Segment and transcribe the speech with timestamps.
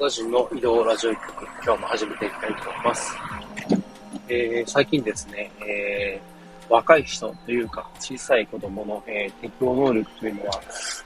[0.00, 3.14] 個人の移動ラジオ局、今日も始めていきたいと思います。
[4.30, 10.58] えー、最近ですね、えー、若い人というか、小さい子供の、えー、適応能力というのは、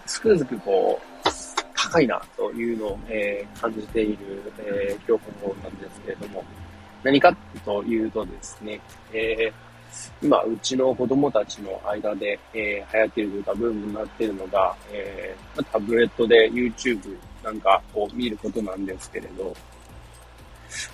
[0.07, 1.29] つくづくこう、
[1.75, 6.45] 高いなというのを、えー、感じている、えー、今日このなんですけれども、
[7.03, 8.81] 何かというとですね、
[9.13, 9.53] えー
[10.21, 19.55] 今、うちの子供たちの間で、えー、流行っているというか、ブームになっているのが、えー、タブレットで YouTube なんかを見ることなんですけれど、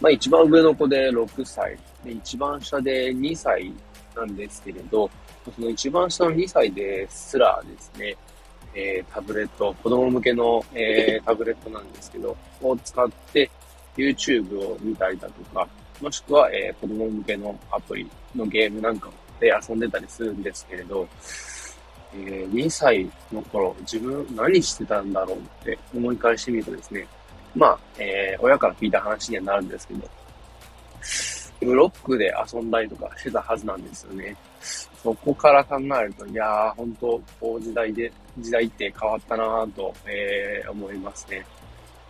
[0.01, 3.73] まあ一番上の子で6歳、で一番下で2歳
[4.15, 5.09] なんですけれど、
[5.57, 8.17] その一番下の2歳ですらですね、
[8.75, 13.51] えー、タブレット、子供向けの、えー、タブレットなんですけど、を使って
[13.97, 15.67] YouTube を見たりだとか、
[16.01, 21.09] もしくは、えー、子供向けのアプリのゲームなんかで遊んでたりするんですけれど、
[22.15, 27.07] えー、2歳の頃、自分何してたんだろうって思い返してみるとですね、
[27.55, 30.09] まあ、えー、親から聞いた話にはなるんですけど、
[31.61, 34.37] ブロックで遊んだりとかしてたはずなんですよね。
[35.03, 41.45] そこから考えると、いやー、本当こう時代で、時代って変わったなぁと、えー、思いますね。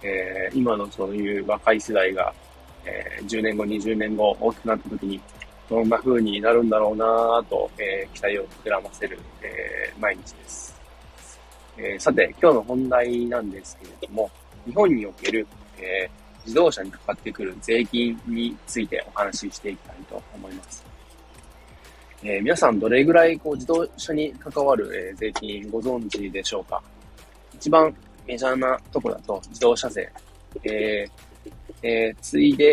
[0.02, 2.32] えー、今のそういう若い世代が
[2.84, 5.20] えー、10年後、20年後、大きくなった時に、
[5.70, 10.78] どんな風になるんだろうなぁと、えー、期待を膨らませる、えー、毎日です。
[11.78, 14.30] えさて、今日の本題なんですけれども、
[14.66, 15.46] 日本における、
[15.78, 16.10] え
[16.44, 20.84] 自動車にかかってくる税金についてお話ししていきたいと思います。
[22.22, 26.82] えー、皆さんどれぐらいこう自動車に関わる、えー、税金ご存知でしょうか？
[27.54, 27.94] 一番
[28.26, 30.10] メジャーなとこだと自動車税、
[30.64, 32.64] えー、えー、次いで、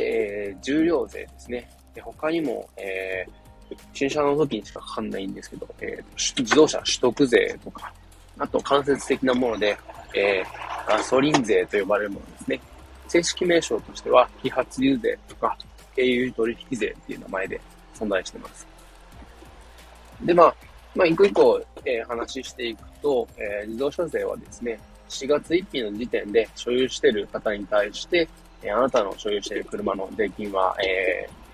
[0.50, 1.70] えー、重量税ですね。
[1.98, 7.92] で他にも、えー、新車の時にしかかかんないんですけど、えー、自動車取得税とか、
[8.38, 9.76] あと間接的なもので、
[10.14, 12.62] えー、ガソリン税と呼ばれるものですね。
[13.08, 15.58] 正式名称としては、揮発油税とか、
[15.96, 17.60] 経由取引税っていう名前で
[17.96, 18.68] 存在してます。
[20.22, 20.56] で、まあ、
[20.94, 24.80] まあ、一個一個、えー、話していくと、えー、自動車税はですね、
[25.10, 28.28] 4月1日の時点で所有している方に対して、
[28.62, 31.47] えあなたの所有している車の税金は、えー、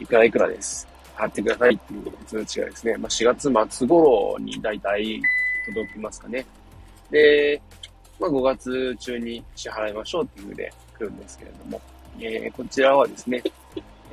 [0.00, 0.88] いくらいくらです。
[1.14, 5.20] 払ってくださいっていう通知がですね、まあ、4月末頃にだいたい
[5.66, 6.44] 届きますかね。
[7.10, 7.60] で、
[8.18, 11.80] まあ、5月中に支払いましょうっていうふうで来るんですけれども、
[12.18, 13.42] えー、こちらはですね、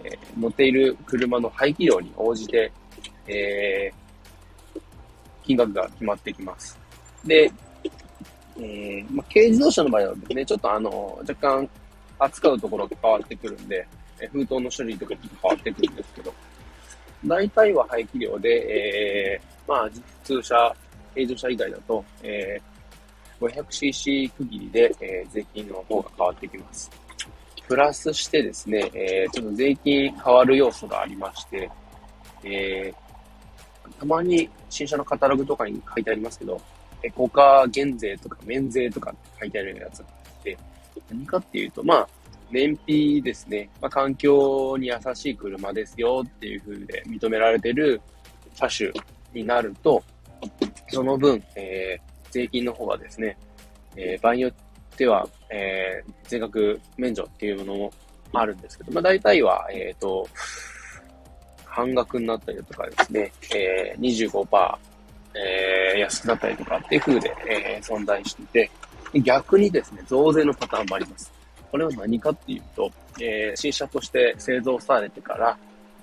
[0.03, 2.72] えー、乗っている車の排気量に応じて、
[3.28, 4.80] えー、
[5.44, 6.78] 金額が決まってきます。
[7.25, 7.52] で、
[8.58, 11.69] えー、まあ、軽自動車の場合はですね、ちょっとあの、若干
[12.19, 13.88] 扱うところが変わってくるんで、
[14.31, 16.33] 封筒の種類とか変わってくるんですけど、
[17.25, 20.75] 大体は排気量で、えー、まあ、普通車、
[21.16, 26.89] 平常車以外だと、えー、500cc 区切りで、えー、税金の方が変わってきます。
[27.67, 31.69] プラスしてですね、えー、ちょっと税金変わる要素がありまして、
[32.44, 36.61] えー、たまに新車のカタログとかに書いてありますけど、
[37.03, 40.57] エコカー減税とか免税とかって書いてあるやつがあって、
[41.09, 42.09] 何かっていうと、まあ、
[42.52, 43.69] 燃費ですね。
[43.81, 48.02] まあ、環境に優しい車ですよっていう風で認められてる
[48.56, 48.91] 車種
[49.34, 50.02] になると、
[50.90, 53.38] その分、えー、税金の方はですね、
[53.96, 54.53] えー、場合によっ
[54.96, 57.91] ては、えー、税額免除っていうものも
[58.34, 60.28] あるんですけど、まあ、大体は、えっ、と、
[61.66, 64.78] 半額になったりとかですね、えー、25%、
[65.36, 68.72] えー、安くなったりとかっていう風で、えー、存在していて、
[69.22, 71.37] 逆にですね、増税のパターンもあります。
[71.72, 75.57] これは何かっていうと、えー、新車として製造されてから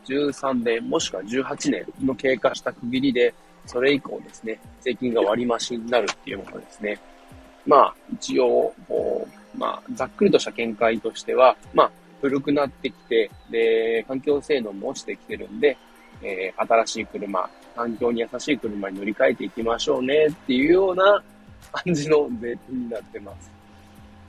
[0.06, 3.34] 13年もしくは18年の経過した区切りで、
[3.66, 6.98] それ以降ですね、税金が割増しになるっていうものですね。
[7.66, 8.74] まあ、一応、
[9.56, 15.76] まあ、ざっくりとした見解としては、まあ、古くなってきて、で、環境性能も落ちてきてるんで、
[16.22, 21.22] えー、新しい車、環境に優しい車に乗り換えていきましょうねっていうような
[21.72, 23.50] 感じの税金になってます。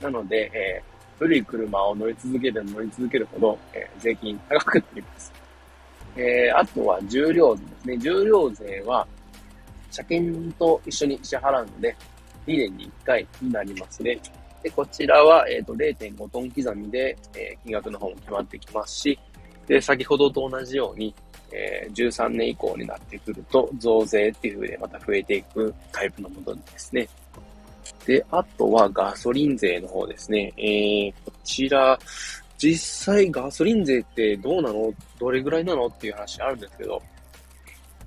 [0.00, 5.32] なので、えー、古い車を乗り続ける乗り続けるほど、えー、税金高くなります。
[6.16, 7.98] えー、あとは重量税ですね。
[7.98, 9.06] 重量税は、
[9.90, 11.96] 車検と一緒に支払うので、
[12.46, 14.18] 2年に1回になりますね。
[14.62, 19.18] で、こちらは、えっ、ー、と、0.5トン刻みで、えー、金額の方も決まってきますし、
[19.66, 21.14] で、先ほどと同じように、
[21.52, 27.08] えー、13年以降になってくると、増税っていう風でまた増えていくタイプのものですね。
[28.06, 30.52] で、あとはガソリン税の方ですね。
[30.56, 31.98] えー、こちら、
[32.58, 34.92] 実際ガソリン税ってどうなの？
[35.18, 35.86] どれぐらいなの？
[35.86, 37.02] っていう話あるんですけど、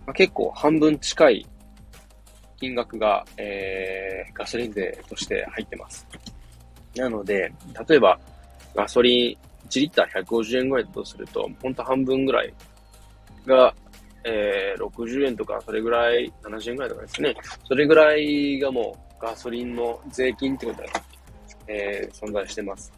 [0.05, 1.47] まあ、結構半分近い
[2.59, 6.07] 金額が、えー、ガソリン税として入ってます。
[6.95, 7.51] なので、
[7.87, 8.19] 例えば、
[8.75, 12.53] ガソリン1リッター150円ぐらいだとすると、ほんと半分ぐらい
[13.45, 13.73] が、
[14.23, 17.35] えー、60円とか、それぐらい、70円ぐらいとかですね。
[17.67, 20.89] それぐらいがもうガソリンの税金ってことで、
[21.67, 22.91] えー、存在してます。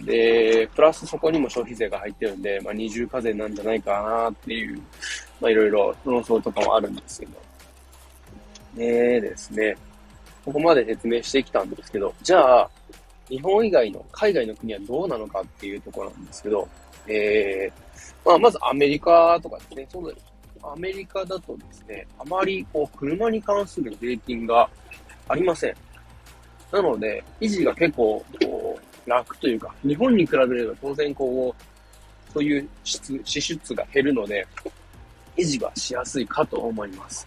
[0.00, 4.80] で、プラスそこにも消費税が入ってるんで、まあ、二重課税なんじゃないかなっていう、
[5.40, 7.32] まあ、いろいろ論争とかもあるんですけど。
[8.76, 9.76] でですね、
[10.44, 12.70] ここまで説明してきたんですけど、じゃあ、
[13.28, 16.68] 日本以外の海外の国はどうなのかっていうところなんですけど、
[17.06, 20.16] えー、まあ、まずアメリカとかですね、そう
[20.62, 24.68] アメリカだとですね、あまりこう車に関する税金が
[25.28, 25.74] ありません。
[26.72, 34.46] なので、維持が結構こう楽というか、日本に比べれば当然こう、そういう支出が減るので、
[35.36, 37.26] 維持がしやすいかと思います。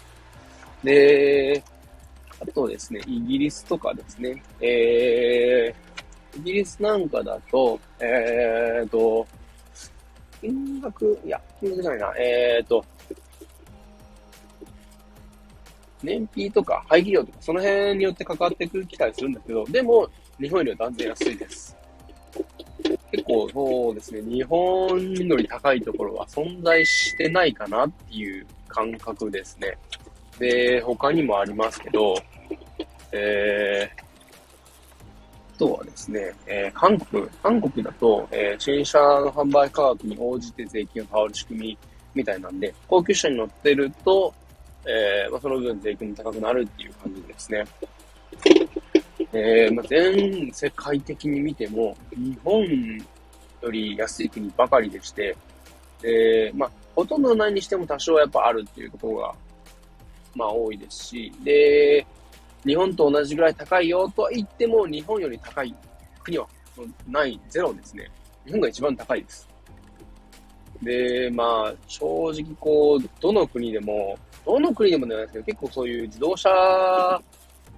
[0.83, 1.63] で、
[2.41, 9.25] あとですね、イギリスとかですね、えー、イギリスなんかだと、えーと、
[10.41, 12.85] 金額、いや、金額じゃないな、えーと、
[16.03, 20.07] 燃費とか排気量とか、その辺によって関わってくるきたりするんだけど、でも、
[20.39, 21.77] 日本よりは断然安いです。
[23.11, 29.77] 結構、そうですね、日本より高いところは存在してないかなっていう感覚ですね。
[30.37, 32.15] で、他にもありますけど、
[33.11, 34.03] えー、
[35.55, 41.77] あとはですね、えー、韓国、韓国だと、えー、新車の販売価格に応じて税金が変わる仕組み
[42.13, 44.33] みたいなんで、高級車に乗ってると、
[44.87, 47.65] えー、まあ、その分税金も高くなるっていう感じですね。
[49.33, 52.63] えー、まあ、全世界的に見ても、日本
[53.61, 55.35] より安い国ばかりでして、
[56.03, 59.35] えまあ、ほとんどないにしても多少やっぱあるっていうところが、
[60.35, 62.05] まあ多いですし、で、
[62.65, 65.73] 日本と同じぐらい高いよとは言っても、日本より高い
[66.23, 66.47] 国は
[67.07, 68.09] ない、ゼロですね。
[68.45, 69.47] 日本が一番高いです。
[70.81, 77.21] で、まあ、正直こう、どの国でも、どの国でもじゃないですけど、結構そういう自動車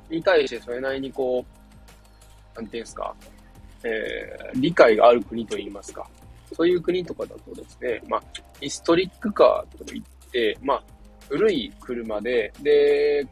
[0.09, 1.45] に対してそれなりにこ
[2.55, 3.15] う、なんていうんですか、
[3.83, 6.07] えー、理解がある国といいますか、
[6.53, 8.23] そういう国とかだとですね、まあ、
[8.59, 10.83] ヒストリックカーといって、まあ、
[11.29, 13.25] 古い車で、で、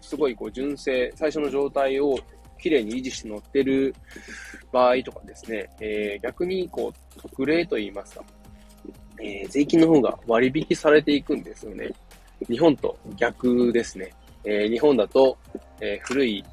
[0.00, 2.18] すごいこう純正、最初の状態を
[2.60, 3.94] きれいに維持して乗ってる
[4.72, 8.24] 場合とかですね、えー、逆にこう特例といいますか、
[9.20, 11.90] えー、税金の方が割引されていくんですよね。
[12.48, 14.10] 日本と逆ですね。
[14.44, 15.36] えー、日本だと、
[15.80, 16.44] え古い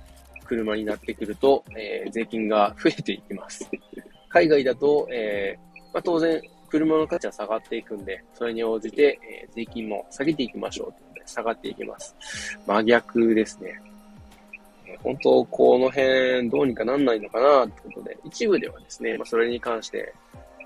[0.45, 3.69] 車になってくると、え税金が増えていきます。
[4.29, 5.57] 海外だと、え
[5.93, 12.15] まあ、当然車の価値は下がっていくんで、それに応じて、え税金も下げていきましょうというので、下がっていきます。
[12.65, 13.79] 真逆ですね。
[14.85, 20.13] え本当、この辺どうにかなんないのかなってことで、一部ではですね、まあ、それに関して、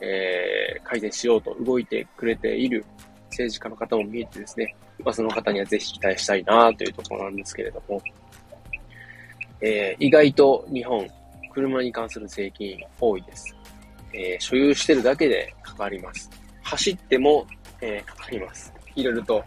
[0.02, 2.84] え、改善しようと動いてくれている
[3.32, 8.02] 政治家の方も見えてですね、まあ、その方にはぜひ期待したいなというところなんですけれども、
[9.62, 11.08] えー、意外と日本、
[11.54, 13.56] 車に関する税金多いです。
[14.14, 16.30] えー、所有してるだけでかかります。
[16.62, 17.46] 走っても、
[17.82, 18.74] えー、かかります。
[18.96, 19.44] いろいろと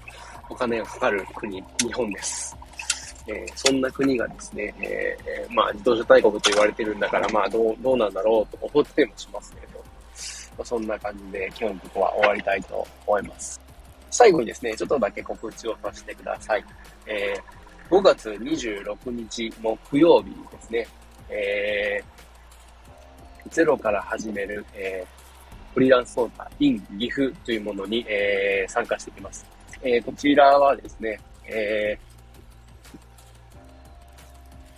[0.49, 2.57] お金がかかる国、日本です。
[3.27, 13.64] えー、そんな国がですね、えー、まあ、自動車大国と言われてるんだから、まあ、どう、どうなんだろうと思ってもしますけれど、まあ、そんな感じで今日のとこは終わりたいと思います。
[14.15, 16.65] 最後にですね、ちょっとだけ告知をさせてください。
[17.05, 20.87] えー、5月26日木曜日ですね、
[21.29, 29.45] えー、ゼロから始める、えー、フリーランスソータ in 岐阜というものに、えー、参加してきます。
[29.83, 31.19] えー、こちらはですね、
[31.49, 31.99] え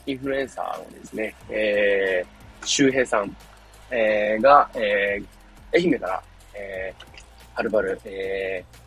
[0.07, 3.37] ー、インフルエンサーのですね、えー、周平さん、
[3.91, 6.23] えー、が、えー、愛媛から、
[6.55, 8.86] えー、はるばる、えー、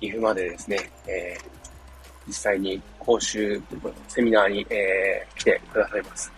[0.00, 1.44] 岐阜までですね、えー、
[2.26, 3.60] 実際に講習、
[4.08, 6.32] セミナーに、えー、来てくださいます。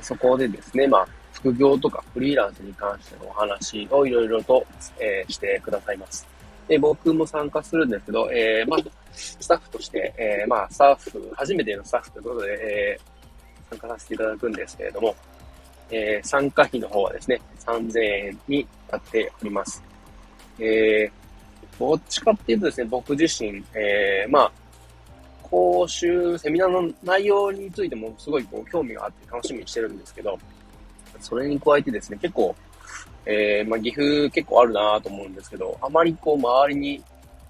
[0.00, 4.64] そこでですね、まあ、副業とかフリーランスに関してのお話をいろいろと、
[4.98, 6.26] えー、してくださいます。
[6.68, 8.80] で、僕も参加するんですけど、えー、まあ、
[9.12, 15.14] スタッフとして、えー、まあ、スタッフ、初めてのスタッフということで、えー、参加させていただくんですけれども、
[15.90, 19.82] えー、参加費の方はですね、3000円になっております。
[20.58, 21.21] えー、
[21.78, 24.52] どっちかっていうとですね、僕自身、えー、まあ、
[25.42, 30.38] 講習、セミナーの内容についてもすごいこう興味があって楽しみにしてるんですけど、
[31.20, 32.54] それに加えてですね、結構、
[33.26, 37.02] えー、まあ、岐阜結構あるなと思うんですけど、あまりこう周りに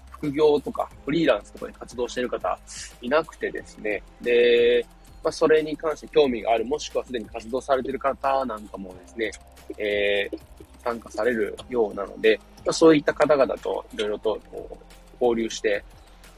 [0.09, 2.57] 副業とかフリーランスとかで活動してる方
[3.01, 4.85] いなくてですね、で、
[5.23, 9.31] まあ、それに関して興味がある、もしくはすでに活動されてる方なんかもですね、
[9.77, 10.37] えー、
[10.83, 15.83] 参加されるようなので、ま、そういった方々といろいろとこう交流して、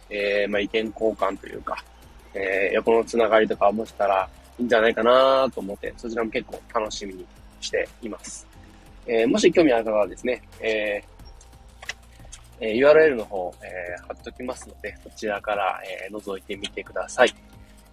[0.10, 1.84] えー、まあ、意見交換というか、
[2.34, 7.26] えー、横のつながりとかもしたらいいんじゃないかなと思って、そちらも結構楽しみに
[7.60, 8.48] しています。
[9.08, 17.34] えー、もし興味ある方はですね、えー、URL の方、えー、貼っときますので、そちらから、えー、覗いてみてください。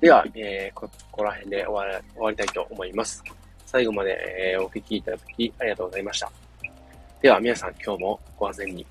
[0.00, 3.22] では、えー、ここら辺で終わ終わりたいと思います。
[3.66, 6.41] 最後まで、えー、お聞きいただきありがとうございました。
[7.22, 8.84] では皆さん今日もご安全に。